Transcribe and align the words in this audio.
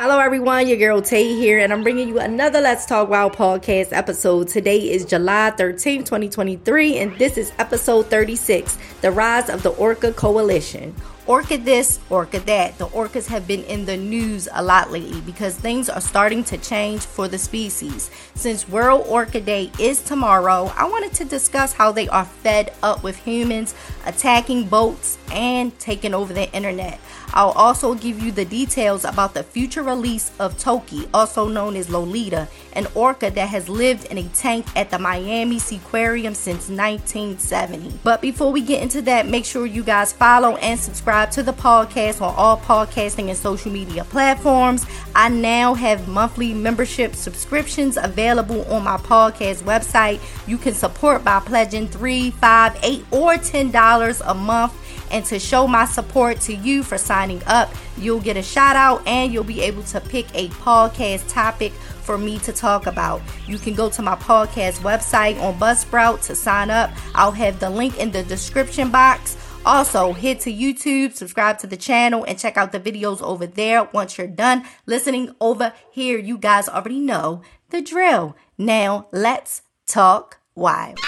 Hello, 0.00 0.18
everyone. 0.18 0.66
Your 0.66 0.76
girl 0.76 1.00
Tay 1.00 1.36
here, 1.36 1.60
and 1.60 1.72
I'm 1.72 1.84
bringing 1.84 2.08
you 2.08 2.18
another 2.18 2.60
Let's 2.60 2.84
Talk 2.84 3.08
Wild 3.08 3.34
podcast 3.34 3.92
episode. 3.92 4.48
Today 4.48 4.90
is 4.90 5.04
July 5.04 5.50
13, 5.50 6.02
2023, 6.02 6.98
and 6.98 7.16
this 7.16 7.38
is 7.38 7.52
episode 7.60 8.06
36 8.06 8.76
The 9.02 9.12
Rise 9.12 9.48
of 9.48 9.62
the 9.62 9.70
Orca 9.70 10.12
Coalition. 10.12 10.96
Orca 11.26 11.56
this, 11.56 12.00
orca 12.10 12.40
that. 12.40 12.76
The 12.76 12.88
orcas 12.88 13.28
have 13.28 13.46
been 13.46 13.62
in 13.64 13.86
the 13.86 13.96
news 13.96 14.46
a 14.52 14.62
lot 14.62 14.90
lately 14.90 15.20
because 15.20 15.56
things 15.56 15.88
are 15.88 16.00
starting 16.00 16.44
to 16.44 16.58
change 16.58 17.00
for 17.02 17.28
the 17.28 17.38
species. 17.38 18.10
Since 18.34 18.68
World 18.68 19.06
Orca 19.08 19.40
Day 19.40 19.70
is 19.78 20.02
tomorrow, 20.02 20.72
I 20.76 20.84
wanted 20.84 21.14
to 21.14 21.24
discuss 21.24 21.72
how 21.72 21.92
they 21.92 22.08
are 22.08 22.26
fed 22.26 22.74
up 22.82 23.04
with 23.04 23.16
humans 23.16 23.74
attacking 24.04 24.68
boats 24.68 25.16
and 25.32 25.78
taking 25.78 26.12
over 26.12 26.34
the 26.34 26.52
internet. 26.52 27.00
I'll 27.34 27.50
also 27.50 27.94
give 27.94 28.22
you 28.22 28.30
the 28.30 28.44
details 28.44 29.04
about 29.04 29.34
the 29.34 29.42
future 29.42 29.82
release 29.82 30.30
of 30.38 30.56
Toki, 30.56 31.08
also 31.12 31.48
known 31.48 31.74
as 31.74 31.90
Lolita, 31.90 32.46
an 32.74 32.86
orca 32.94 33.28
that 33.28 33.48
has 33.48 33.68
lived 33.68 34.04
in 34.06 34.18
a 34.18 34.22
tank 34.28 34.66
at 34.76 34.90
the 34.90 35.00
Miami 35.00 35.56
Seaquarium 35.56 36.36
since 36.36 36.68
1970. 36.68 37.98
But 38.04 38.22
before 38.22 38.52
we 38.52 38.60
get 38.60 38.82
into 38.84 39.02
that, 39.02 39.26
make 39.26 39.44
sure 39.44 39.66
you 39.66 39.82
guys 39.82 40.12
follow 40.12 40.56
and 40.58 40.78
subscribe 40.78 41.32
to 41.32 41.42
the 41.42 41.52
podcast 41.52 42.22
on 42.22 42.32
all 42.36 42.56
podcasting 42.58 43.28
and 43.28 43.36
social 43.36 43.72
media 43.72 44.04
platforms. 44.04 44.86
I 45.16 45.28
now 45.28 45.74
have 45.74 46.06
monthly 46.06 46.54
membership 46.54 47.16
subscriptions 47.16 47.96
available 47.96 48.64
on 48.72 48.84
my 48.84 48.96
podcast 48.96 49.64
website. 49.64 50.20
You 50.46 50.56
can 50.56 50.74
support 50.74 51.24
by 51.24 51.40
pledging 51.40 51.88
three, 51.88 52.30
five, 52.30 52.78
eight, 52.84 53.04
or 53.10 53.36
ten 53.38 53.72
dollars 53.72 54.20
a 54.20 54.34
month 54.34 54.72
and 55.14 55.24
to 55.26 55.38
show 55.38 55.68
my 55.68 55.84
support 55.84 56.40
to 56.40 56.52
you 56.52 56.82
for 56.82 56.98
signing 56.98 57.40
up, 57.46 57.72
you'll 57.96 58.20
get 58.20 58.36
a 58.36 58.42
shout 58.42 58.74
out 58.74 59.06
and 59.06 59.32
you'll 59.32 59.44
be 59.44 59.62
able 59.62 59.84
to 59.84 60.00
pick 60.00 60.26
a 60.34 60.48
podcast 60.48 61.32
topic 61.32 61.72
for 61.72 62.18
me 62.18 62.40
to 62.40 62.52
talk 62.52 62.86
about. 62.88 63.22
You 63.46 63.58
can 63.58 63.74
go 63.74 63.88
to 63.90 64.02
my 64.02 64.16
podcast 64.16 64.80
website 64.80 65.40
on 65.40 65.54
Buzzsprout 65.54 66.26
to 66.26 66.34
sign 66.34 66.68
up. 66.68 66.90
I'll 67.14 67.30
have 67.30 67.60
the 67.60 67.70
link 67.70 68.00
in 68.00 68.10
the 68.10 68.24
description 68.24 68.90
box. 68.90 69.36
Also, 69.64 70.12
head 70.12 70.40
to 70.40 70.52
YouTube, 70.52 71.14
subscribe 71.14 71.58
to 71.60 71.68
the 71.68 71.76
channel, 71.76 72.24
and 72.24 72.36
check 72.36 72.56
out 72.56 72.72
the 72.72 72.80
videos 72.80 73.22
over 73.22 73.46
there. 73.46 73.84
Once 73.84 74.18
you're 74.18 74.26
done 74.26 74.64
listening 74.84 75.32
over 75.40 75.72
here, 75.92 76.18
you 76.18 76.36
guys 76.36 76.68
already 76.68 76.98
know 76.98 77.40
the 77.70 77.80
drill. 77.80 78.36
Now, 78.58 79.06
let's 79.12 79.62
talk 79.86 80.40
wild. 80.56 80.98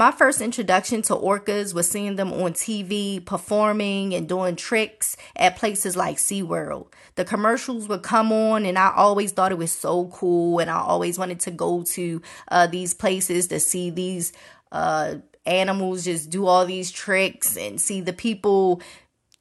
My 0.00 0.12
first 0.12 0.40
introduction 0.40 1.02
to 1.02 1.14
orcas 1.14 1.74
was 1.74 1.90
seeing 1.90 2.16
them 2.16 2.32
on 2.32 2.54
TV 2.54 3.22
performing 3.22 4.14
and 4.14 4.26
doing 4.26 4.56
tricks 4.56 5.14
at 5.36 5.56
places 5.56 5.94
like 5.94 6.16
SeaWorld. 6.16 6.86
The 7.16 7.26
commercials 7.26 7.86
would 7.86 8.02
come 8.02 8.32
on, 8.32 8.64
and 8.64 8.78
I 8.78 8.94
always 8.96 9.32
thought 9.32 9.52
it 9.52 9.58
was 9.58 9.72
so 9.72 10.06
cool, 10.06 10.58
and 10.58 10.70
I 10.70 10.80
always 10.80 11.18
wanted 11.18 11.40
to 11.40 11.50
go 11.50 11.82
to 11.82 12.22
uh, 12.48 12.66
these 12.66 12.94
places 12.94 13.48
to 13.48 13.60
see 13.60 13.90
these 13.90 14.32
uh, 14.72 15.16
animals 15.44 16.04
just 16.04 16.30
do 16.30 16.46
all 16.46 16.64
these 16.64 16.90
tricks 16.90 17.58
and 17.58 17.78
see 17.78 18.00
the 18.00 18.14
people 18.14 18.80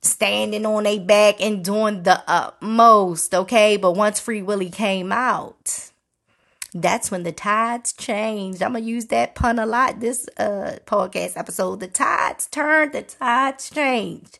standing 0.01 0.65
on 0.65 0.83
their 0.83 0.99
back 0.99 1.39
and 1.39 1.63
doing 1.63 2.03
the 2.03 2.21
utmost, 2.27 3.33
okay? 3.33 3.77
But 3.77 3.93
once 3.93 4.19
Free 4.19 4.41
Willy 4.41 4.69
came 4.69 5.13
out, 5.13 5.91
that's 6.73 7.11
when 7.11 7.23
the 7.23 7.31
tides 7.31 7.93
changed. 7.93 8.61
I'm 8.61 8.73
gonna 8.73 8.85
use 8.85 9.07
that 9.07 9.35
pun 9.35 9.59
a 9.59 9.65
lot 9.65 9.99
this 9.99 10.27
uh 10.37 10.77
podcast 10.85 11.37
episode. 11.37 11.79
The 11.79 11.87
tides 11.87 12.47
turned, 12.47 12.93
the 12.93 13.01
tides 13.03 13.69
changed. 13.69 14.39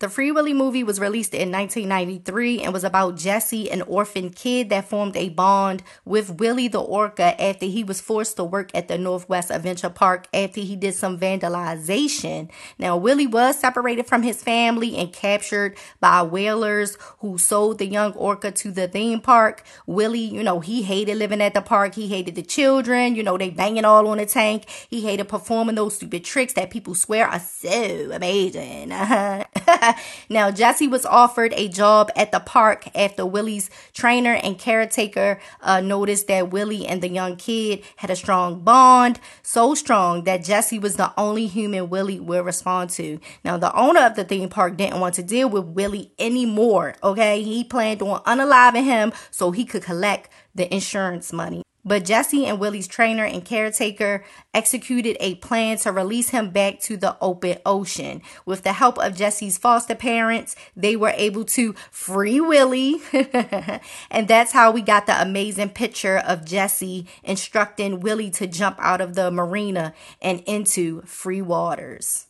The 0.00 0.08
Free 0.08 0.32
Willy 0.32 0.54
movie 0.54 0.82
was 0.82 0.98
released 0.98 1.34
in 1.34 1.52
1993 1.52 2.62
and 2.62 2.72
was 2.72 2.84
about 2.84 3.18
Jesse, 3.18 3.70
an 3.70 3.82
orphan 3.82 4.30
kid 4.30 4.70
that 4.70 4.88
formed 4.88 5.14
a 5.14 5.28
bond 5.28 5.82
with 6.06 6.40
Willy 6.40 6.68
the 6.68 6.80
Orca 6.80 7.38
after 7.38 7.66
he 7.66 7.84
was 7.84 8.00
forced 8.00 8.36
to 8.36 8.44
work 8.44 8.70
at 8.74 8.88
the 8.88 8.96
Northwest 8.96 9.50
Adventure 9.50 9.90
Park 9.90 10.26
after 10.32 10.62
he 10.62 10.74
did 10.74 10.94
some 10.94 11.18
vandalization. 11.18 12.48
Now, 12.78 12.96
Willy 12.96 13.26
was 13.26 13.60
separated 13.60 14.06
from 14.06 14.22
his 14.22 14.42
family 14.42 14.96
and 14.96 15.12
captured 15.12 15.76
by 16.00 16.22
whalers 16.22 16.96
who 17.18 17.36
sold 17.36 17.76
the 17.76 17.86
young 17.86 18.14
orca 18.14 18.50
to 18.52 18.70
the 18.70 18.88
theme 18.88 19.20
park. 19.20 19.62
Willy, 19.84 20.20
you 20.20 20.42
know, 20.42 20.60
he 20.60 20.80
hated 20.80 21.18
living 21.18 21.42
at 21.42 21.52
the 21.52 21.60
park. 21.60 21.94
He 21.94 22.08
hated 22.08 22.36
the 22.36 22.42
children. 22.42 23.16
You 23.16 23.22
know, 23.22 23.36
they 23.36 23.50
banging 23.50 23.84
all 23.84 24.08
on 24.08 24.16
the 24.16 24.24
tank. 24.24 24.64
He 24.88 25.02
hated 25.02 25.28
performing 25.28 25.74
those 25.74 25.96
stupid 25.96 26.24
tricks 26.24 26.54
that 26.54 26.70
people 26.70 26.94
swear 26.94 27.28
are 27.28 27.38
so 27.38 28.12
amazing. 28.12 28.92
now, 30.28 30.50
Jesse 30.50 30.88
was 30.88 31.06
offered 31.06 31.52
a 31.56 31.68
job 31.68 32.10
at 32.16 32.32
the 32.32 32.40
park 32.40 32.88
after 32.94 33.24
Willy's 33.24 33.70
trainer 33.92 34.34
and 34.34 34.58
caretaker 34.58 35.40
uh, 35.60 35.80
noticed 35.80 36.26
that 36.28 36.50
Willy 36.50 36.86
and 36.86 37.02
the 37.02 37.08
young 37.08 37.36
kid 37.36 37.82
had 37.96 38.10
a 38.10 38.16
strong 38.16 38.60
bond, 38.60 39.20
so 39.42 39.74
strong 39.74 40.24
that 40.24 40.44
Jesse 40.44 40.78
was 40.78 40.96
the 40.96 41.12
only 41.18 41.46
human 41.46 41.90
Willy 41.90 42.20
would 42.20 42.44
respond 42.44 42.90
to. 42.90 43.20
Now, 43.44 43.56
the 43.56 43.74
owner 43.74 44.00
of 44.00 44.16
the 44.16 44.24
theme 44.24 44.48
park 44.48 44.76
didn't 44.76 45.00
want 45.00 45.14
to 45.16 45.22
deal 45.22 45.48
with 45.48 45.64
Willy 45.64 46.12
anymore, 46.18 46.94
okay? 47.02 47.42
He 47.42 47.64
planned 47.64 48.02
on 48.02 48.22
unaliving 48.24 48.84
him 48.84 49.12
so 49.30 49.50
he 49.50 49.64
could 49.64 49.82
collect 49.82 50.30
the 50.54 50.72
insurance 50.72 51.32
money. 51.32 51.62
But 51.84 52.04
Jesse 52.04 52.44
and 52.44 52.60
Willy's 52.60 52.86
trainer 52.86 53.24
and 53.24 53.44
caretaker 53.44 54.22
executed 54.52 55.16
a 55.18 55.36
plan 55.36 55.78
to 55.78 55.92
release 55.92 56.28
him 56.28 56.50
back 56.50 56.78
to 56.80 56.96
the 56.96 57.16
open 57.20 57.58
ocean. 57.64 58.20
With 58.44 58.62
the 58.62 58.74
help 58.74 58.98
of 58.98 59.16
Jesse's 59.16 59.56
foster 59.56 59.94
parents, 59.94 60.56
they 60.76 60.94
were 60.94 61.14
able 61.16 61.44
to 61.46 61.72
free 61.90 62.40
Willy. 62.40 62.96
and 64.10 64.28
that's 64.28 64.52
how 64.52 64.70
we 64.70 64.82
got 64.82 65.06
the 65.06 65.20
amazing 65.20 65.70
picture 65.70 66.18
of 66.18 66.44
Jesse 66.44 67.06
instructing 67.22 68.00
Willy 68.00 68.30
to 68.30 68.46
jump 68.46 68.76
out 68.78 69.00
of 69.00 69.14
the 69.14 69.30
marina 69.30 69.94
and 70.20 70.42
into 70.46 71.00
free 71.02 71.42
waters. 71.42 72.26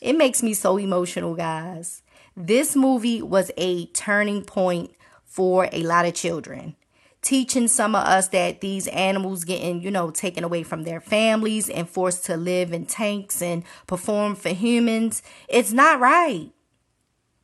It 0.00 0.18
makes 0.18 0.42
me 0.42 0.54
so 0.54 0.76
emotional, 0.76 1.36
guys. 1.36 2.02
This 2.36 2.74
movie 2.74 3.22
was 3.22 3.52
a 3.56 3.86
turning 3.86 4.42
point 4.42 4.90
for 5.24 5.68
a 5.70 5.84
lot 5.84 6.04
of 6.04 6.14
children 6.14 6.74
teaching 7.22 7.68
some 7.68 7.94
of 7.94 8.04
us 8.04 8.28
that 8.28 8.60
these 8.60 8.88
animals 8.88 9.44
getting, 9.44 9.80
you 9.80 9.90
know, 9.90 10.10
taken 10.10 10.42
away 10.42 10.64
from 10.64 10.82
their 10.82 11.00
families 11.00 11.70
and 11.70 11.88
forced 11.88 12.24
to 12.26 12.36
live 12.36 12.72
in 12.72 12.84
tanks 12.84 13.40
and 13.40 13.62
perform 13.86 14.34
for 14.34 14.50
humans, 14.50 15.22
it's 15.48 15.72
not 15.72 16.00
right. 16.00 16.50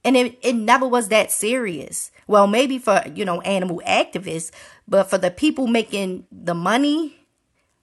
And 0.05 0.17
it, 0.17 0.39
it 0.43 0.55
never 0.55 0.87
was 0.87 1.09
that 1.09 1.31
serious. 1.31 2.11
Well, 2.27 2.47
maybe 2.47 2.79
for, 2.79 3.03
you 3.15 3.25
know, 3.25 3.41
animal 3.43 3.81
activists, 3.87 4.51
but 4.87 5.05
for 5.05 5.19
the 5.19 5.31
people 5.31 5.67
making 5.67 6.27
the 6.33 6.55
money 6.55 7.17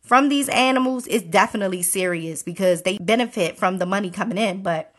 from 0.01 0.29
these 0.29 0.49
animals, 0.49 1.07
it's 1.07 1.25
definitely 1.25 1.81
serious 1.81 2.43
because 2.43 2.81
they 2.81 2.97
benefit 2.97 3.57
from 3.57 3.77
the 3.77 3.85
money 3.85 4.09
coming 4.09 4.37
in. 4.37 4.63
But, 4.63 4.93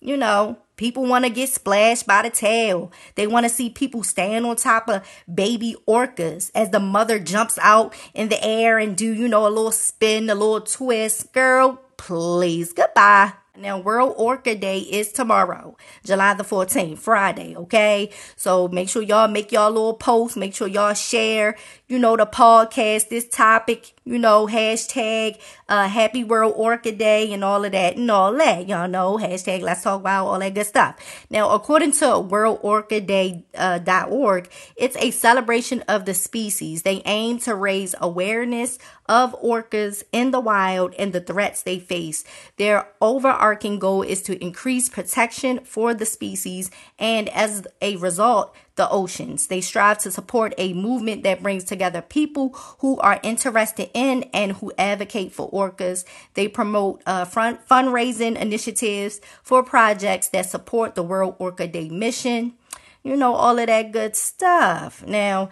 you 0.00 0.16
know, 0.16 0.58
People 0.80 1.04
want 1.04 1.26
to 1.26 1.30
get 1.30 1.50
splashed 1.50 2.06
by 2.06 2.22
the 2.22 2.30
tail. 2.30 2.90
They 3.14 3.26
want 3.26 3.44
to 3.44 3.50
see 3.50 3.68
people 3.68 4.02
stand 4.02 4.46
on 4.46 4.56
top 4.56 4.88
of 4.88 5.06
baby 5.32 5.76
orcas 5.86 6.50
as 6.54 6.70
the 6.70 6.80
mother 6.80 7.18
jumps 7.18 7.58
out 7.60 7.94
in 8.14 8.30
the 8.30 8.42
air 8.42 8.78
and 8.78 8.96
do, 8.96 9.12
you 9.12 9.28
know, 9.28 9.46
a 9.46 9.52
little 9.52 9.72
spin, 9.72 10.30
a 10.30 10.34
little 10.34 10.62
twist. 10.62 11.34
Girl, 11.34 11.82
please, 11.98 12.72
goodbye. 12.72 13.34
Now, 13.60 13.78
World 13.78 14.14
Orca 14.16 14.54
Day 14.54 14.78
is 14.78 15.12
tomorrow, 15.12 15.76
July 16.02 16.32
the 16.32 16.44
14th, 16.44 16.98
Friday, 16.98 17.54
okay? 17.54 18.10
So 18.34 18.68
make 18.68 18.88
sure 18.88 19.02
y'all 19.02 19.28
make 19.28 19.52
y'all 19.52 19.70
little 19.70 19.94
posts. 19.94 20.36
Make 20.36 20.54
sure 20.54 20.66
y'all 20.66 20.94
share, 20.94 21.58
you 21.86 21.98
know, 21.98 22.16
the 22.16 22.24
podcast, 22.24 23.10
this 23.10 23.28
topic, 23.28 23.92
you 24.04 24.18
know, 24.18 24.46
hashtag 24.46 25.38
uh, 25.68 25.88
Happy 25.88 26.24
World 26.24 26.54
Orca 26.56 26.90
Day 26.90 27.34
and 27.34 27.44
all 27.44 27.62
of 27.64 27.72
that 27.72 27.96
and 27.96 28.10
all 28.10 28.32
that. 28.32 28.66
Y'all 28.66 28.88
know, 28.88 29.18
hashtag 29.18 29.60
Let's 29.60 29.82
Talk 29.82 30.00
About 30.00 30.26
all 30.26 30.38
that 30.38 30.54
good 30.54 30.66
stuff. 30.66 31.26
Now, 31.28 31.50
according 31.50 31.92
to 31.92 32.06
worldorcaday.org, 32.06 34.46
uh, 34.46 34.50
it's 34.76 34.96
a 34.96 35.10
celebration 35.10 35.82
of 35.82 36.06
the 36.06 36.14
species. 36.14 36.82
They 36.82 37.02
aim 37.04 37.38
to 37.40 37.54
raise 37.54 37.94
awareness 38.00 38.78
of 39.10 39.34
orcas 39.42 40.04
in 40.12 40.30
the 40.30 40.38
wild 40.38 40.94
and 40.96 41.12
the 41.12 41.20
threats 41.20 41.62
they 41.62 41.80
face. 41.80 42.22
Their 42.58 42.86
overarching 43.00 43.80
goal 43.80 44.02
is 44.02 44.22
to 44.22 44.42
increase 44.42 44.88
protection 44.88 45.64
for 45.64 45.92
the 45.92 46.06
species 46.06 46.70
and 46.96 47.28
as 47.30 47.66
a 47.82 47.96
result, 47.96 48.54
the 48.76 48.88
oceans. 48.88 49.48
They 49.48 49.60
strive 49.60 49.98
to 49.98 50.12
support 50.12 50.54
a 50.56 50.72
movement 50.74 51.24
that 51.24 51.42
brings 51.42 51.64
together 51.64 52.00
people 52.00 52.50
who 52.78 52.98
are 53.00 53.18
interested 53.24 53.90
in 53.92 54.22
and 54.32 54.52
who 54.52 54.72
advocate 54.78 55.32
for 55.32 55.50
orcas. 55.50 56.04
They 56.34 56.46
promote 56.46 57.02
uh, 57.04 57.24
front 57.24 57.66
fundraising 57.66 58.40
initiatives 58.40 59.20
for 59.42 59.64
projects 59.64 60.28
that 60.28 60.46
support 60.46 60.94
the 60.94 61.02
World 61.02 61.34
Orca 61.40 61.66
Day 61.66 61.88
mission. 61.88 62.54
You 63.02 63.16
know, 63.16 63.34
all 63.34 63.58
of 63.58 63.66
that 63.66 63.90
good 63.90 64.14
stuff. 64.14 65.04
Now, 65.04 65.50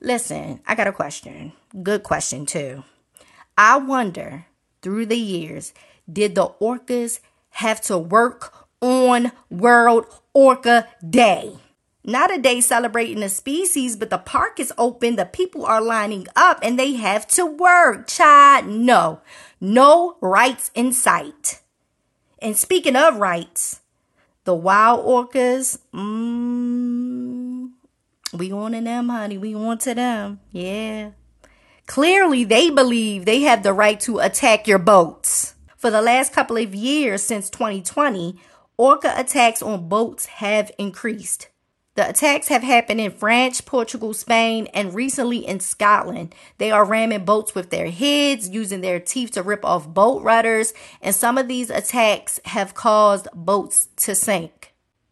listen, 0.00 0.60
I 0.66 0.74
got 0.74 0.86
a 0.86 0.92
question. 0.92 1.52
Good 1.82 2.02
question, 2.02 2.46
too. 2.46 2.84
I 3.58 3.76
wonder 3.76 4.46
through 4.82 5.06
the 5.06 5.18
years, 5.18 5.74
did 6.10 6.34
the 6.34 6.48
orcas 6.60 7.20
have 7.50 7.80
to 7.82 7.98
work 7.98 8.66
on 8.80 9.32
World 9.50 10.06
Orca 10.32 10.88
Day? 11.08 11.58
Not 12.04 12.32
a 12.32 12.38
day 12.38 12.60
celebrating 12.60 13.20
the 13.20 13.28
species, 13.28 13.96
but 13.96 14.10
the 14.10 14.18
park 14.18 14.60
is 14.60 14.72
open, 14.78 15.16
the 15.16 15.24
people 15.26 15.66
are 15.66 15.82
lining 15.82 16.28
up, 16.36 16.60
and 16.62 16.78
they 16.78 16.92
have 16.94 17.26
to 17.28 17.44
work. 17.44 18.06
Child, 18.06 18.68
no. 18.68 19.20
No 19.60 20.16
rights 20.20 20.70
in 20.74 20.92
sight. 20.92 21.62
And 22.38 22.56
speaking 22.56 22.94
of 22.94 23.16
rights, 23.16 23.80
the 24.44 24.54
wild 24.54 25.04
orcas, 25.04 25.78
mm, 25.92 27.70
we 28.32 28.52
on 28.52 28.72
to 28.72 28.80
them, 28.80 29.08
honey. 29.08 29.36
We 29.36 29.54
on 29.54 29.78
to 29.78 29.94
them. 29.94 30.40
Yeah. 30.52 31.10
Clearly, 31.86 32.42
they 32.44 32.68
believe 32.68 33.24
they 33.24 33.42
have 33.42 33.62
the 33.62 33.72
right 33.72 33.98
to 34.00 34.18
attack 34.18 34.66
your 34.66 34.78
boats. 34.78 35.54
For 35.76 35.90
the 35.90 36.02
last 36.02 36.32
couple 36.32 36.56
of 36.56 36.74
years 36.74 37.22
since 37.22 37.48
2020, 37.48 38.36
orca 38.76 39.14
attacks 39.16 39.62
on 39.62 39.88
boats 39.88 40.26
have 40.26 40.72
increased. 40.78 41.48
The 41.94 42.10
attacks 42.10 42.48
have 42.48 42.62
happened 42.62 43.00
in 43.00 43.10
France, 43.10 43.62
Portugal, 43.62 44.12
Spain, 44.12 44.66
and 44.74 44.94
recently 44.94 45.46
in 45.46 45.60
Scotland. 45.60 46.34
They 46.58 46.70
are 46.70 46.84
ramming 46.84 47.24
boats 47.24 47.54
with 47.54 47.70
their 47.70 47.90
heads, 47.90 48.50
using 48.50 48.82
their 48.82 49.00
teeth 49.00 49.30
to 49.32 49.42
rip 49.42 49.64
off 49.64 49.88
boat 49.88 50.22
rudders, 50.22 50.74
and 51.00 51.14
some 51.14 51.38
of 51.38 51.48
these 51.48 51.70
attacks 51.70 52.38
have 52.46 52.74
caused 52.74 53.28
boats 53.32 53.88
to 53.98 54.14
sink. 54.14 54.65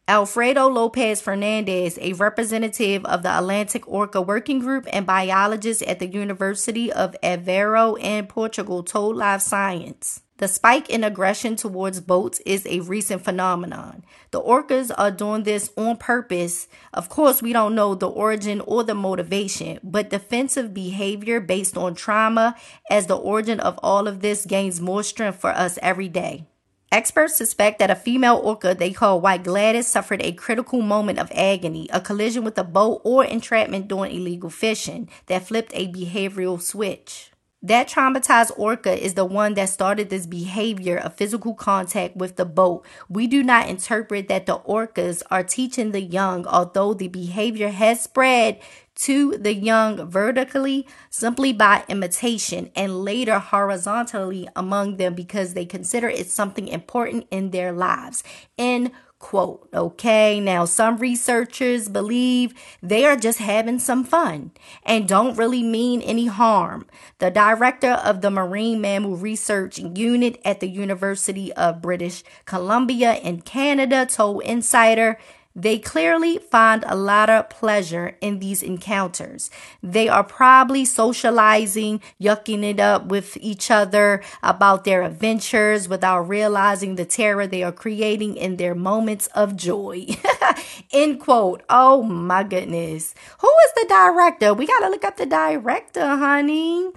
Alfredo 0.06 0.69
Lopez 0.69 1.23
Fernandez, 1.23 1.99
a 1.99 2.12
representative 2.12 3.06
of 3.06 3.23
the 3.23 3.39
Atlantic 3.39 3.89
Orca 3.89 4.21
Working 4.21 4.59
Group 4.59 4.87
and 4.93 5.06
biologist 5.06 5.83
at 5.85 5.99
the 5.99 6.06
University 6.06 6.93
of 6.93 7.17
Aveiro 7.23 7.99
in 7.99 8.27
Portugal, 8.27 8.83
told 8.83 9.17
Live 9.17 9.41
Science. 9.41 10.21
The 10.37 10.47
spike 10.47 10.91
in 10.91 11.05
aggression 11.05 11.56
towards 11.56 12.03
boats 12.03 12.41
is 12.45 12.67
a 12.67 12.81
recent 12.81 13.25
phenomenon. 13.25 14.05
The 14.31 14.43
orcas 14.43 14.91
are 14.99 15.11
doing 15.11 15.45
this 15.45 15.71
on 15.75 15.97
purpose. 15.97 16.69
Of 16.93 17.09
course, 17.09 17.41
we 17.41 17.55
don't 17.55 17.75
know 17.75 17.95
the 17.95 18.11
origin 18.11 18.61
or 18.61 18.85
the 18.85 18.95
motivation, 18.95 19.81
but 19.83 20.11
defensive 20.11 20.75
behavior 20.75 21.41
based 21.41 21.79
on 21.79 21.95
trauma 21.95 22.57
as 22.91 23.07
the 23.07 23.17
origin 23.17 23.59
of 23.59 23.79
all 23.83 24.07
of 24.07 24.21
this 24.21 24.45
gains 24.45 24.83
more 24.83 25.03
strength 25.03 25.41
for 25.41 25.50
us 25.50 25.79
every 25.81 26.09
day. 26.09 26.47
Experts 26.93 27.37
suspect 27.37 27.81
that 27.81 27.91
a 27.91 27.97
female 27.97 28.41
orca 28.43 28.75
they 28.75 28.93
call 28.93 29.21
White 29.21 29.43
Gladys 29.43 29.87
suffered 29.87 30.23
a 30.23 30.33
critical 30.33 30.81
moment 30.81 31.19
of 31.19 31.33
agony, 31.35 31.89
a 31.93 32.01
collision 32.01 32.45
with 32.45 32.57
a 32.57 32.65
boat, 32.65 33.01
or 33.05 33.25
entrapment 33.25 33.89
during 33.89 34.15
illegal 34.15 34.51
fishing 34.51 35.09
that 35.27 35.47
flipped 35.47 35.73
a 35.75 35.93
behavioral 35.93 36.61
switch. 36.61 37.33
That 37.64 37.88
traumatized 37.88 38.52
orca 38.58 38.93
is 38.93 39.14
the 39.14 39.25
one 39.25 39.55
that 39.55 39.70
started 39.70 40.11
this 40.11 40.26
behavior 40.26 40.99
of 40.99 41.14
physical 41.14 41.55
contact 41.55 42.14
with 42.14 42.37
the 42.37 42.44
boat. 42.44 42.84
We 43.08 43.26
do 43.26 43.43
not 43.43 43.70
interpret 43.70 44.28
that 44.28 44.44
the 44.44 44.58
orcas 44.58 45.22
are 45.31 45.43
teaching 45.43 45.93
the 45.93 46.02
young, 46.02 46.46
although 46.46 46.93
the 46.93 47.08
behavior 47.08 47.70
has 47.70 48.02
spread 48.02 48.61
to 48.96 49.38
the 49.38 49.55
young 49.55 50.06
vertically 50.11 50.87
simply 51.08 51.55
by 51.55 51.84
imitation 51.88 52.70
and 52.76 53.02
later 53.02 53.38
horizontally 53.38 54.46
among 54.55 54.99
them 54.99 55.14
because 55.14 55.55
they 55.55 55.64
consider 55.64 56.11
it 56.11 56.28
something 56.28 56.69
important 56.69 57.26
in 57.31 57.50
their 57.50 57.72
lives. 57.72 58.22
In 58.58 58.93
quote. 59.25 59.67
Okay, 59.73 60.38
now 60.38 60.67
some 60.67 60.99
researchers 60.99 61.88
believe 61.88 62.53
they 62.82 63.06
are 63.06 63.17
just 63.17 63.38
having 63.38 63.79
some 63.79 64.05
fun 64.05 64.50
and 64.85 65.09
don't 65.09 65.38
really 65.38 65.62
mean 65.62 66.03
any 66.03 66.26
harm. 66.26 66.87
The 67.21 67.31
director 67.31 67.93
of 67.93 68.21
the 68.21 68.31
Marine 68.31 68.82
Mammal 68.82 69.17
Research 69.17 69.79
Unit 69.79 70.38
at 70.44 70.61
the 70.61 70.69
University 70.69 71.50
of 71.55 71.81
British 71.81 72.23
Columbia 72.44 73.15
in 73.15 73.41
Canada 73.41 74.05
told 74.05 74.43
Insider 74.43 75.19
they 75.56 75.79
clearly 75.79 76.39
find 76.39 76.85
a 76.87 76.97
lot 76.97 77.31
of 77.31 77.49
pleasure 77.49 78.17
in 78.21 78.41
these 78.41 78.62
encounters. 78.62 79.51
They 79.83 80.09
are 80.09 80.25
probably 80.25 80.85
socializing, 80.85 82.01
yucking 82.21 82.65
it 82.65 82.81
up 82.81 83.06
with 83.06 83.37
each 83.37 83.71
other 83.71 84.21
about 84.43 84.85
their 84.85 85.03
adventures 85.03 85.89
without 85.89 86.29
realizing 86.29 86.97
the 86.97 87.05
terror 87.05 87.47
they 87.47 87.62
are 87.62 87.73
creating 87.73 88.37
in 88.37 88.56
their 88.56 88.75
moments 88.75 89.29
of 89.29 89.55
joy. 89.56 90.06
End 90.93 91.21
quote. 91.21 91.62
Oh 91.69 92.03
my 92.03 92.43
goodness. 92.43 93.15
Who 93.39 93.53
is 93.67 93.73
the 93.75 93.87
director? 93.89 94.55
We 94.55 94.67
got 94.67 94.81
to 94.81 94.89
look 94.89 95.05
up 95.05 95.17
the 95.17 95.27
director, 95.27 96.05
honey. 96.05 96.91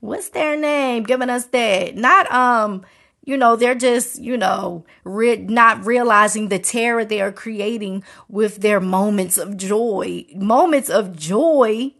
What's 0.00 0.30
their 0.30 0.56
name? 0.56 1.04
Giving 1.04 1.30
us 1.30 1.46
that. 1.46 1.96
Not, 1.96 2.30
um, 2.30 2.84
you 3.26 3.36
know, 3.36 3.56
they're 3.56 3.74
just, 3.74 4.20
you 4.22 4.38
know, 4.38 4.86
re- 5.04 5.36
not 5.36 5.84
realizing 5.84 6.48
the 6.48 6.60
terror 6.60 7.04
they 7.04 7.20
are 7.20 7.32
creating 7.32 8.04
with 8.28 8.58
their 8.58 8.80
moments 8.80 9.36
of 9.36 9.56
joy. 9.56 10.24
Moments 10.34 10.88
of 10.88 11.16
joy 11.16 11.92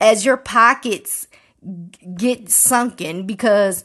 as 0.00 0.24
your 0.24 0.38
pockets 0.38 1.28
get 2.16 2.50
sunken 2.50 3.26
because 3.26 3.84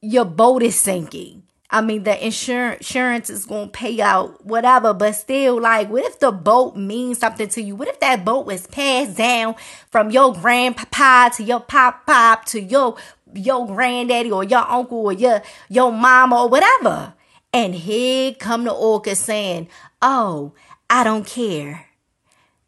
your 0.00 0.24
boat 0.24 0.62
is 0.62 0.80
sinking. 0.80 1.42
I 1.70 1.82
mean, 1.82 2.04
the 2.04 2.24
insurance, 2.24 2.78
insurance 2.78 3.28
is 3.28 3.44
going 3.44 3.66
to 3.66 3.70
pay 3.70 4.00
out 4.00 4.42
whatever, 4.46 4.94
but 4.94 5.12
still, 5.12 5.60
like, 5.60 5.90
what 5.90 6.04
if 6.04 6.18
the 6.18 6.32
boat 6.32 6.76
means 6.76 7.18
something 7.18 7.48
to 7.48 7.60
you? 7.60 7.76
What 7.76 7.88
if 7.88 8.00
that 8.00 8.24
boat 8.24 8.46
was 8.46 8.66
passed 8.66 9.18
down 9.18 9.54
from 9.90 10.10
your 10.10 10.32
grandpapa 10.32 11.36
to 11.36 11.42
your 11.42 11.60
pop 11.60 12.06
pop 12.06 12.46
to 12.46 12.62
your 12.62 12.96
your 13.34 13.66
granddaddy 13.66 14.30
or 14.30 14.44
your 14.44 14.68
uncle 14.68 14.98
or 14.98 15.12
your 15.12 15.42
your 15.68 15.92
mama 15.92 16.42
or 16.42 16.48
whatever. 16.48 17.14
And 17.52 17.74
here 17.74 18.34
come 18.34 18.64
the 18.64 18.72
orca 18.72 19.14
saying, 19.14 19.68
Oh, 20.02 20.52
I 20.90 21.04
don't 21.04 21.26
care. 21.26 21.86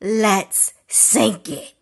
Let's 0.01 0.73
sink 0.89 1.49
it. 1.49 1.75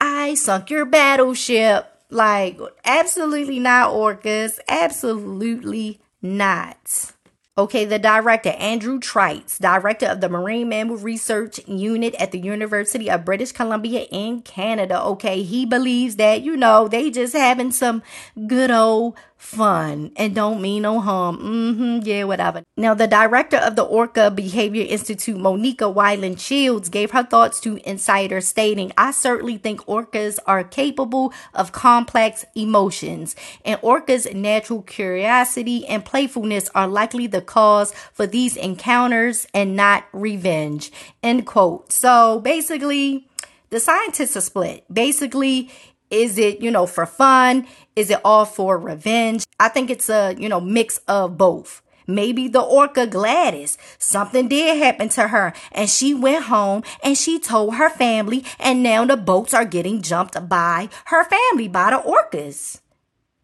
I 0.00 0.34
sunk 0.34 0.70
your 0.70 0.84
battleship. 0.84 1.92
Like, 2.10 2.58
absolutely 2.84 3.58
not, 3.58 3.92
orcas. 3.92 4.58
Absolutely 4.68 6.00
not. 6.22 7.12
Okay, 7.58 7.84
the 7.84 7.98
director, 7.98 8.50
Andrew 8.50 9.00
Trites, 9.00 9.58
director 9.58 10.06
of 10.06 10.20
the 10.20 10.28
Marine 10.28 10.68
Mammal 10.68 10.96
Research 10.96 11.58
Unit 11.66 12.14
at 12.14 12.30
the 12.30 12.38
University 12.38 13.10
of 13.10 13.24
British 13.24 13.50
Columbia 13.50 14.02
in 14.12 14.42
Canada. 14.42 15.02
Okay, 15.02 15.42
he 15.42 15.66
believes 15.66 16.14
that, 16.16 16.42
you 16.42 16.56
know, 16.56 16.86
they 16.86 17.10
just 17.10 17.34
having 17.34 17.72
some 17.72 18.00
good 18.46 18.70
old 18.70 19.16
fun 19.38 20.10
and 20.16 20.34
don't 20.34 20.60
mean 20.60 20.82
no 20.82 21.00
harm. 21.00 21.38
Mm-hmm, 21.38 22.00
yeah, 22.02 22.24
whatever. 22.24 22.64
Now, 22.76 22.92
the 22.92 23.06
director 23.06 23.56
of 23.56 23.76
the 23.76 23.84
Orca 23.84 24.30
Behavior 24.30 24.84
Institute, 24.86 25.36
Monika 25.36 25.92
Wieland 25.92 26.40
Shields, 26.40 26.88
gave 26.88 27.12
her 27.12 27.22
thoughts 27.22 27.60
to 27.60 27.78
Insider, 27.88 28.40
stating, 28.40 28.92
I 28.98 29.12
certainly 29.12 29.56
think 29.56 29.80
orcas 29.86 30.38
are 30.46 30.64
capable 30.64 31.32
of 31.54 31.72
complex 31.72 32.44
emotions, 32.54 33.36
and 33.64 33.80
orcas' 33.80 34.34
natural 34.34 34.82
curiosity 34.82 35.86
and 35.86 36.04
playfulness 36.04 36.68
are 36.74 36.88
likely 36.88 37.28
the 37.28 37.40
cause 37.40 37.94
for 38.12 38.26
these 38.26 38.56
encounters 38.56 39.46
and 39.54 39.76
not 39.76 40.04
revenge. 40.12 40.90
End 41.22 41.46
quote. 41.46 41.92
So 41.92 42.40
basically, 42.40 43.28
the 43.70 43.78
scientists 43.78 44.36
are 44.36 44.40
split. 44.40 44.84
Basically, 44.92 45.70
is 46.10 46.38
it, 46.38 46.60
you 46.60 46.70
know, 46.70 46.86
for 46.86 47.06
fun? 47.06 47.66
Is 47.96 48.10
it 48.10 48.20
all 48.24 48.44
for 48.44 48.78
revenge? 48.78 49.44
I 49.58 49.68
think 49.68 49.90
it's 49.90 50.08
a, 50.08 50.34
you 50.38 50.48
know, 50.48 50.60
mix 50.60 50.98
of 51.08 51.36
both. 51.36 51.82
Maybe 52.06 52.48
the 52.48 52.62
orca 52.62 53.06
Gladys, 53.06 53.76
something 53.98 54.48
did 54.48 54.78
happen 54.78 55.10
to 55.10 55.28
her 55.28 55.52
and 55.72 55.90
she 55.90 56.14
went 56.14 56.44
home 56.44 56.82
and 57.04 57.18
she 57.18 57.38
told 57.38 57.74
her 57.74 57.90
family 57.90 58.46
and 58.58 58.82
now 58.82 59.04
the 59.04 59.16
boats 59.16 59.52
are 59.52 59.66
getting 59.66 60.00
jumped 60.00 60.48
by 60.48 60.88
her 61.06 61.24
family, 61.24 61.68
by 61.68 61.90
the 61.90 61.98
orcas. 61.98 62.80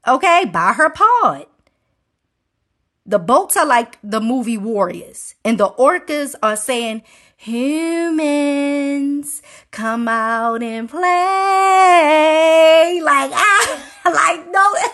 Okay, 0.09 0.47
by 0.51 0.73
her 0.73 0.89
pod. 0.89 1.47
The 3.05 3.19
boats 3.19 3.55
are 3.59 3.67
like 3.67 3.99
the 4.03 4.21
movie 4.21 4.57
Warriors 4.57 5.35
and 5.45 5.59
the 5.59 5.69
orcas 5.69 6.35
are 6.43 6.57
saying, 6.57 7.03
humans 7.45 9.43
come 9.71 10.09
out 10.09 10.63
and 10.63 10.89
play. 10.89 11.01
Like 13.03 13.31
ah 13.35 13.83
like 14.07 14.51
no. 14.51 14.75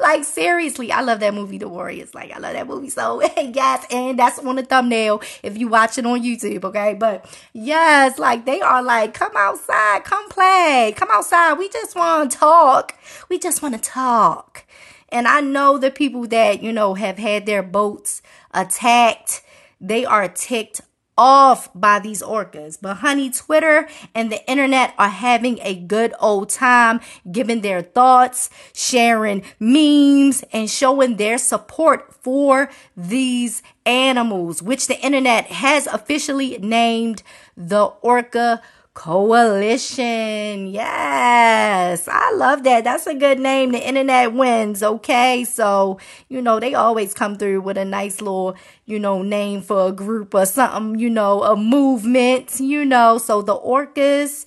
Like 0.00 0.22
seriously 0.24 0.92
i 0.92 1.00
love 1.00 1.18
that 1.20 1.34
movie 1.34 1.58
the 1.58 1.68
warriors. 1.68 2.14
Like 2.14 2.30
i 2.32 2.38
love 2.38 2.52
that 2.52 2.66
movie 2.68 2.88
so. 2.90 3.20
Yes 3.36 3.86
and 3.90 4.18
that's 4.18 4.38
on 4.40 4.56
the 4.56 4.64
thumbnail 4.64 5.22
if 5.42 5.56
you 5.58 5.68
watch 5.68 5.98
it 5.98 6.06
on 6.06 6.22
youtube 6.22 6.64
okay? 6.64 6.94
But 6.94 7.24
yes 7.52 8.18
like 8.18 8.44
they 8.44 8.60
are 8.60 8.82
like 8.82 9.14
come 9.14 9.32
outside 9.36 10.04
come 10.04 10.28
play. 10.28 10.92
Come 10.96 11.08
outside. 11.12 11.54
We 11.54 11.68
just 11.68 11.94
want 11.96 12.30
to 12.32 12.38
talk. 12.38 12.94
We 13.28 13.38
just 13.38 13.62
want 13.62 13.74
to 13.74 13.80
talk. 13.80 14.64
And 15.08 15.26
i 15.28 15.40
know 15.40 15.78
the 15.78 15.90
people 15.90 16.26
that 16.28 16.62
you 16.62 16.72
know 16.72 16.94
have 16.94 17.18
had 17.18 17.46
their 17.46 17.62
boats 17.62 18.22
attacked. 18.52 19.42
They 19.80 20.04
are 20.04 20.28
ticked 20.28 20.80
off 21.18 21.68
by 21.74 21.98
these 21.98 22.22
orcas. 22.22 22.78
But 22.80 22.98
honey, 22.98 23.30
Twitter 23.30 23.88
and 24.14 24.32
the 24.32 24.48
internet 24.48 24.94
are 24.96 25.10
having 25.10 25.58
a 25.62 25.74
good 25.74 26.14
old 26.20 26.48
time 26.48 27.00
giving 27.30 27.60
their 27.60 27.82
thoughts, 27.82 28.48
sharing 28.72 29.42
memes, 29.58 30.44
and 30.52 30.70
showing 30.70 31.16
their 31.16 31.36
support 31.36 32.14
for 32.22 32.70
these 32.96 33.62
animals, 33.84 34.62
which 34.62 34.86
the 34.86 34.98
internet 35.00 35.46
has 35.46 35.86
officially 35.88 36.56
named 36.58 37.22
the 37.56 37.84
Orca 37.84 38.62
Coalition. 38.98 40.66
Yes, 40.66 42.08
I 42.08 42.32
love 42.32 42.64
that. 42.64 42.82
That's 42.82 43.06
a 43.06 43.14
good 43.14 43.38
name. 43.38 43.70
The 43.70 43.78
internet 43.78 44.32
wins. 44.32 44.82
Okay. 44.82 45.44
So, 45.44 46.00
you 46.28 46.42
know, 46.42 46.58
they 46.58 46.74
always 46.74 47.14
come 47.14 47.36
through 47.36 47.60
with 47.60 47.78
a 47.78 47.84
nice 47.84 48.20
little, 48.20 48.56
you 48.86 48.98
know, 48.98 49.22
name 49.22 49.62
for 49.62 49.86
a 49.86 49.92
group 49.92 50.34
or 50.34 50.46
something, 50.46 50.98
you 50.98 51.10
know, 51.10 51.44
a 51.44 51.54
movement, 51.54 52.58
you 52.58 52.84
know. 52.84 53.18
So 53.18 53.40
the 53.40 53.54
orcas 53.54 54.46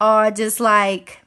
are 0.00 0.32
just 0.32 0.58
like, 0.58 1.20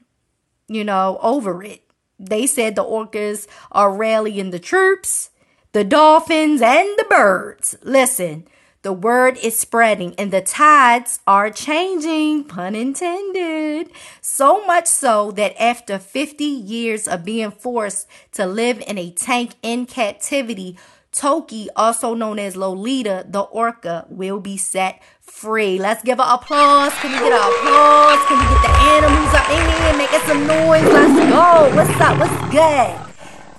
you 0.67 0.84
know, 0.84 1.17
over 1.22 1.63
it. 1.63 1.82
They 2.20 2.46
said 2.46 2.75
the 2.75 2.84
orcas 2.84 3.48
are 3.72 3.96
rallying 3.96 4.50
the 4.50 4.60
troops, 4.60 5.29
the 5.72 5.86
dolphins, 5.86 6.62
and 6.62 6.89
the 6.98 7.05
birds. 7.10 7.77
Listen, 7.84 8.50
the 8.86 8.94
word 8.94 9.36
is 9.42 9.58
spreading 9.58 10.13
and 10.15 10.30
the 10.30 10.42
tides 10.42 11.20
are 11.25 11.50
changing, 11.50 12.44
pun 12.44 12.75
intended. 12.75 13.89
So 14.22 14.63
much 14.68 14.86
so 14.86 15.32
that 15.32 15.60
after 15.60 15.98
50 15.98 16.44
years 16.44 17.08
of 17.08 17.25
being 17.25 17.50
forced 17.50 18.08
to 18.34 18.46
live 18.46 18.84
in 18.86 19.00
a 19.00 19.10
tank 19.10 19.56
in 19.63 19.88
captivity, 19.88 20.77
Toki, 21.12 21.68
also 21.75 22.13
known 22.13 22.38
as 22.38 22.56
Lolita, 22.56 23.25
the 23.27 23.42
orca, 23.42 24.06
will 24.08 24.39
be 24.39 24.56
set 24.56 25.01
free. 25.20 25.80
Let's 25.80 26.04
give 26.04 26.20
her 26.20 26.25
applause. 26.27 26.94
Can 27.01 27.12
we 27.12 27.18
get 27.18 27.34
an 27.34 27.42
applause? 27.42 28.20
Can 28.27 28.38
we 28.38 28.46
get 28.54 28.62
the 28.62 28.74
animals 28.94 29.34
up 29.34 29.50
in 29.50 29.65
here 29.82 29.98
making 29.98 30.20
some 30.27 30.46
noise? 30.46 30.86
Let's 30.94 31.20
go. 31.34 31.75
What's 31.75 32.00
up? 32.00 32.20
What's 32.20 32.54
good? 32.54 32.94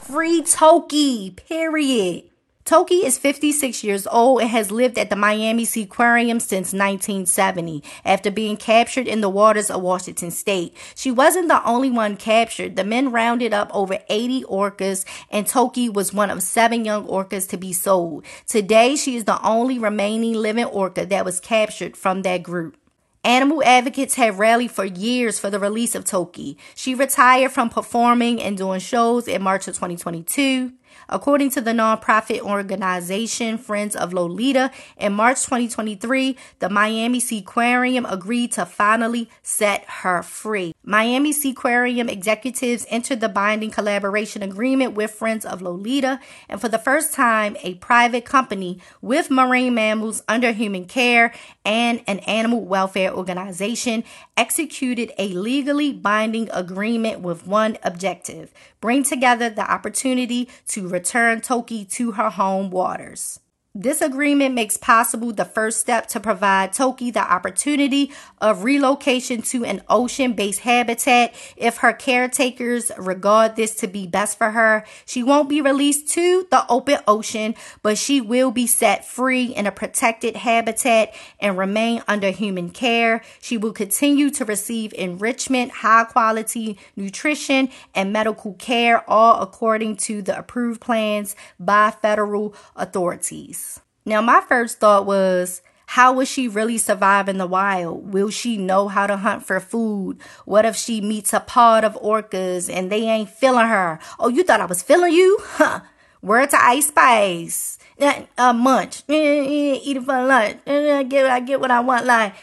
Free 0.02 0.42
Toki, 0.42 1.32
period. 1.32 2.30
Toki 2.66 3.06
is 3.06 3.16
56 3.16 3.84
years 3.84 4.08
old 4.08 4.40
and 4.40 4.50
has 4.50 4.72
lived 4.72 4.98
at 4.98 5.08
the 5.08 5.14
Miami 5.14 5.64
Seaquarium 5.64 6.42
since 6.42 6.72
1970 6.72 7.80
after 8.04 8.28
being 8.28 8.56
captured 8.56 9.06
in 9.06 9.20
the 9.20 9.28
waters 9.28 9.70
of 9.70 9.82
Washington 9.82 10.32
state. 10.32 10.76
She 10.96 11.12
wasn't 11.12 11.46
the 11.46 11.64
only 11.64 11.92
one 11.92 12.16
captured. 12.16 12.74
The 12.74 12.82
men 12.82 13.12
rounded 13.12 13.54
up 13.54 13.70
over 13.72 14.00
80 14.08 14.42
orcas 14.46 15.04
and 15.30 15.46
Toki 15.46 15.88
was 15.88 16.12
one 16.12 16.28
of 16.28 16.42
seven 16.42 16.84
young 16.84 17.06
orcas 17.06 17.48
to 17.50 17.56
be 17.56 17.72
sold. 17.72 18.24
Today, 18.48 18.96
she 18.96 19.14
is 19.14 19.26
the 19.26 19.40
only 19.46 19.78
remaining 19.78 20.34
living 20.34 20.64
orca 20.64 21.06
that 21.06 21.24
was 21.24 21.38
captured 21.38 21.96
from 21.96 22.22
that 22.22 22.42
group. 22.42 22.76
Animal 23.22 23.62
advocates 23.64 24.14
have 24.16 24.40
rallied 24.40 24.72
for 24.72 24.84
years 24.84 25.38
for 25.38 25.50
the 25.50 25.58
release 25.60 25.94
of 25.94 26.04
Toki. 26.04 26.58
She 26.74 26.96
retired 26.96 27.52
from 27.52 27.70
performing 27.70 28.40
and 28.40 28.56
doing 28.56 28.80
shows 28.80 29.28
in 29.28 29.42
March 29.42 29.68
of 29.68 29.74
2022. 29.74 30.72
According 31.08 31.50
to 31.50 31.60
the 31.60 31.72
nonprofit 31.72 32.40
organization 32.40 33.58
Friends 33.58 33.94
of 33.94 34.12
Lolita, 34.12 34.70
in 34.96 35.12
March 35.12 35.42
2023, 35.44 36.36
the 36.58 36.68
Miami 36.68 37.20
Seaquarium 37.20 38.10
agreed 38.10 38.52
to 38.52 38.66
finally 38.66 39.28
set 39.42 39.84
her 40.02 40.22
free. 40.22 40.74
Miami 40.82 41.32
Seaquarium 41.32 42.10
executives 42.10 42.86
entered 42.88 43.20
the 43.20 43.28
binding 43.28 43.70
collaboration 43.70 44.42
agreement 44.42 44.94
with 44.94 45.10
Friends 45.10 45.44
of 45.44 45.62
Lolita, 45.62 46.20
and 46.48 46.60
for 46.60 46.68
the 46.68 46.78
first 46.78 47.12
time, 47.12 47.56
a 47.62 47.74
private 47.74 48.24
company 48.24 48.80
with 49.00 49.30
marine 49.30 49.74
mammals 49.74 50.22
under 50.28 50.52
human 50.52 50.84
care 50.84 51.32
and 51.64 52.02
an 52.06 52.18
animal 52.20 52.64
welfare 52.64 53.12
organization 53.12 54.04
executed 54.36 55.12
a 55.18 55.28
legally 55.28 55.92
binding 55.92 56.48
agreement 56.52 57.20
with 57.20 57.46
one 57.46 57.78
objective 57.82 58.52
bring 58.86 59.02
together 59.02 59.50
the 59.50 59.68
opportunity 59.68 60.48
to 60.68 60.85
return 60.86 61.40
Toki 61.40 61.84
to 61.84 62.12
her 62.12 62.30
home 62.30 62.70
waters. 62.70 63.40
This 63.78 64.00
agreement 64.00 64.54
makes 64.54 64.78
possible 64.78 65.34
the 65.34 65.44
first 65.44 65.80
step 65.80 66.06
to 66.06 66.18
provide 66.18 66.72
Toki 66.72 67.10
the 67.10 67.20
opportunity 67.20 68.10
of 68.40 68.64
relocation 68.64 69.42
to 69.42 69.66
an 69.66 69.82
ocean 69.90 70.32
based 70.32 70.60
habitat. 70.60 71.34
If 71.58 71.76
her 71.78 71.92
caretakers 71.92 72.90
regard 72.96 73.54
this 73.54 73.74
to 73.74 73.86
be 73.86 74.06
best 74.06 74.38
for 74.38 74.52
her, 74.52 74.86
she 75.04 75.22
won't 75.22 75.50
be 75.50 75.60
released 75.60 76.08
to 76.14 76.46
the 76.50 76.64
open 76.70 77.00
ocean, 77.06 77.54
but 77.82 77.98
she 77.98 78.18
will 78.18 78.50
be 78.50 78.66
set 78.66 79.04
free 79.04 79.44
in 79.44 79.66
a 79.66 79.72
protected 79.72 80.36
habitat 80.36 81.14
and 81.38 81.58
remain 81.58 82.02
under 82.08 82.30
human 82.30 82.70
care. 82.70 83.20
She 83.42 83.58
will 83.58 83.74
continue 83.74 84.30
to 84.30 84.46
receive 84.46 84.94
enrichment, 84.94 85.70
high 85.70 86.04
quality 86.04 86.78
nutrition, 86.96 87.68
and 87.94 88.10
medical 88.10 88.54
care, 88.54 89.04
all 89.06 89.42
according 89.42 89.96
to 89.96 90.22
the 90.22 90.38
approved 90.38 90.80
plans 90.80 91.36
by 91.60 91.90
federal 91.90 92.54
authorities. 92.74 93.65
Now, 94.06 94.22
my 94.22 94.40
first 94.40 94.78
thought 94.78 95.04
was, 95.04 95.62
how 95.86 96.12
will 96.12 96.24
she 96.24 96.46
really 96.46 96.78
survive 96.78 97.28
in 97.28 97.38
the 97.38 97.46
wild? 97.46 98.12
Will 98.14 98.30
she 98.30 98.56
know 98.56 98.86
how 98.86 99.08
to 99.08 99.16
hunt 99.16 99.44
for 99.44 99.58
food? 99.58 100.20
What 100.44 100.64
if 100.64 100.76
she 100.76 101.00
meets 101.00 101.32
a 101.32 101.40
pod 101.40 101.82
of 101.82 101.94
orcas 102.00 102.72
and 102.72 102.90
they 102.90 103.02
ain't 103.02 103.28
feeling 103.30 103.66
her? 103.66 103.98
Oh, 104.18 104.28
you 104.28 104.44
thought 104.44 104.60
I 104.60 104.66
was 104.66 104.82
feeling 104.82 105.12
you? 105.12 105.38
Huh. 105.42 105.80
Word 106.22 106.50
to 106.50 106.64
Ice 106.64 106.88
Spice. 106.88 107.78
Eh, 107.98 108.26
a 108.38 108.52
munch. 108.52 109.02
Eh, 109.08 109.14
eh, 109.14 109.80
eat 109.82 109.96
it 109.96 110.04
for 110.04 110.24
lunch. 110.24 110.58
I 110.66 111.02
get, 111.02 111.26
I 111.26 111.40
get 111.40 111.60
what 111.60 111.70
I 111.70 111.80
want. 111.80 112.06
Like, 112.06 112.34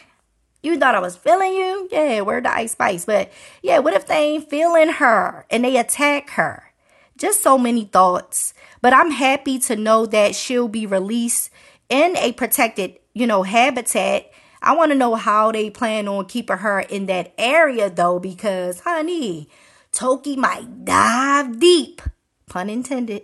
you 0.62 0.78
thought 0.78 0.94
I 0.94 1.00
was 1.00 1.16
feeling 1.16 1.52
you? 1.52 1.88
Yeah, 1.90 2.22
word 2.22 2.44
to 2.44 2.54
Ice 2.54 2.72
Spice. 2.72 3.04
But 3.04 3.30
yeah, 3.62 3.78
what 3.78 3.94
if 3.94 4.06
they 4.06 4.34
ain't 4.34 4.50
feeling 4.50 4.90
her 4.90 5.46
and 5.50 5.64
they 5.64 5.76
attack 5.76 6.30
her? 6.30 6.73
Just 7.16 7.42
so 7.42 7.56
many 7.56 7.84
thoughts. 7.84 8.54
But 8.80 8.92
I'm 8.92 9.10
happy 9.10 9.58
to 9.60 9.76
know 9.76 10.06
that 10.06 10.34
she'll 10.34 10.68
be 10.68 10.86
released 10.86 11.50
in 11.88 12.16
a 12.16 12.32
protected, 12.32 12.98
you 13.12 13.26
know, 13.26 13.42
habitat. 13.42 14.30
I 14.60 14.74
want 14.74 14.92
to 14.92 14.98
know 14.98 15.14
how 15.14 15.52
they 15.52 15.70
plan 15.70 16.08
on 16.08 16.26
keeping 16.26 16.58
her 16.58 16.80
in 16.80 17.06
that 17.06 17.34
area 17.38 17.90
though, 17.90 18.18
because 18.18 18.80
honey, 18.80 19.48
Toki 19.92 20.36
might 20.36 20.84
dive 20.84 21.60
deep, 21.60 22.02
pun 22.48 22.68
intended, 22.68 23.22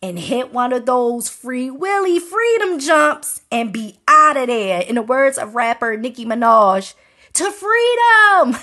and 0.00 0.18
hit 0.18 0.52
one 0.52 0.72
of 0.72 0.86
those 0.86 1.28
free 1.28 1.70
willy 1.70 2.18
freedom 2.18 2.78
jumps 2.78 3.42
and 3.50 3.72
be 3.72 3.98
out 4.08 4.36
of 4.36 4.46
there. 4.46 4.80
In 4.80 4.94
the 4.94 5.02
words 5.02 5.36
of 5.38 5.54
rapper 5.54 5.96
Nicki 5.96 6.24
Minaj, 6.24 6.94
to 7.34 7.50
freedom. 7.50 8.62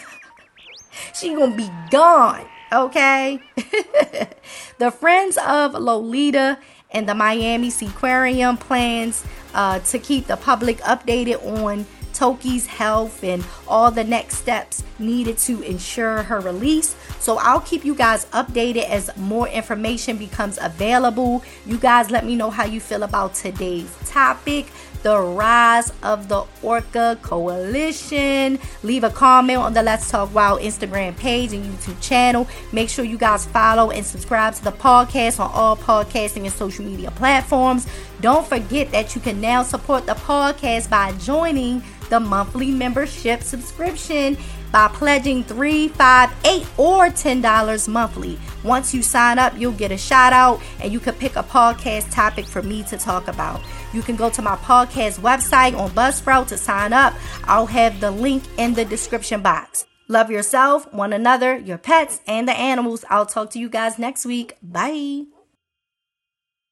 she 1.13 1.35
gonna 1.35 1.55
be 1.55 1.69
gone. 1.91 2.47
Okay. 2.73 3.39
the 4.79 4.89
Friends 4.89 5.37
of 5.37 5.75
Lolita 5.75 6.57
and 6.89 7.07
the 7.07 7.13
Miami 7.13 7.69
Seaquarium 7.69 8.59
plans 8.59 9.23
uh, 9.53 9.77
to 9.79 9.99
keep 9.99 10.25
the 10.25 10.37
public 10.37 10.79
updated 10.79 11.45
on 11.61 11.85
Toki's 12.13 12.65
health 12.65 13.23
and 13.23 13.45
all 13.67 13.91
the 13.91 14.03
next 14.03 14.37
steps 14.37 14.83
needed 14.97 15.37
to 15.39 15.61
ensure 15.61 16.23
her 16.23 16.39
release. 16.39 16.95
So 17.19 17.37
I'll 17.39 17.61
keep 17.61 17.85
you 17.85 17.93
guys 17.93 18.25
updated 18.25 18.89
as 18.89 19.15
more 19.17 19.47
information 19.47 20.17
becomes 20.17 20.57
available. 20.59 21.43
You 21.67 21.77
guys 21.77 22.09
let 22.09 22.25
me 22.25 22.35
know 22.35 22.49
how 22.49 22.65
you 22.65 22.79
feel 22.79 23.03
about 23.03 23.35
today's 23.35 23.95
topic 24.05 24.65
the 25.03 25.19
rise 25.19 25.91
of 26.01 26.29
the 26.29 26.45
Orca 26.61 27.19
Coalition. 27.21 28.57
Leave 28.81 29.03
a 29.03 29.09
comment 29.09 29.59
on 29.59 29.73
the 29.73 29.83
Let's 29.83 30.09
Talk 30.09 30.33
Wild 30.33 30.61
Instagram 30.61 31.15
page 31.17 31.53
and 31.53 31.63
YouTube 31.65 32.01
channel. 32.01 32.47
Make 32.71 32.89
sure 32.89 33.05
you 33.05 33.17
guys 33.17 33.45
follow 33.45 33.91
and 33.91 34.05
subscribe 34.05 34.55
to 34.55 34.63
the 34.63 34.71
podcast 34.71 35.39
on 35.39 35.51
all 35.53 35.75
podcasting 35.75 36.45
and 36.45 36.51
social 36.51 36.85
media 36.85 37.11
platforms. 37.11 37.85
Don't 38.21 38.47
forget 38.47 38.91
that 38.91 39.13
you 39.13 39.21
can 39.21 39.41
now 39.41 39.61
support 39.61 40.05
the 40.05 40.13
podcast 40.13 40.89
by 40.89 41.11
joining 41.13 41.83
the 42.09 42.19
monthly 42.19 42.71
membership 42.71 43.43
subscription 43.43 44.37
by 44.71 44.87
pledging 44.87 45.43
three, 45.43 45.87
five, 45.89 46.33
eight, 46.45 46.65
or 46.77 47.09
ten 47.09 47.41
dollars 47.41 47.87
monthly. 47.87 48.39
Once 48.63 48.93
you 48.93 49.01
sign 49.03 49.37
up, 49.37 49.53
you'll 49.57 49.71
get 49.73 49.91
a 49.91 49.97
shout 49.97 50.33
out 50.33 50.61
and 50.81 50.91
you 50.91 50.99
can 50.99 51.13
pick 51.13 51.35
a 51.35 51.43
podcast 51.43 52.11
topic 52.11 52.45
for 52.45 52.61
me 52.63 52.83
to 52.83 52.97
talk 52.97 53.27
about. 53.27 53.61
You 53.93 54.01
can 54.01 54.15
go 54.15 54.29
to 54.31 54.41
my 54.41 54.55
podcast 54.57 55.19
website 55.19 55.77
on 55.77 55.91
Buzzsprout 55.91 56.47
to 56.47 56.57
sign 56.57 56.93
up. 56.93 57.13
I'll 57.45 57.67
have 57.67 57.99
the 57.99 58.11
link 58.11 58.43
in 58.57 58.73
the 58.73 58.85
description 58.85 59.41
box. 59.41 59.85
Love 60.07 60.29
yourself, 60.29 60.91
one 60.93 61.13
another, 61.13 61.57
your 61.57 61.77
pets, 61.77 62.19
and 62.27 62.47
the 62.47 62.57
animals. 62.57 63.05
I'll 63.09 63.25
talk 63.25 63.51
to 63.51 63.59
you 63.59 63.69
guys 63.69 63.97
next 63.97 64.25
week. 64.25 64.57
Bye. 64.61 65.32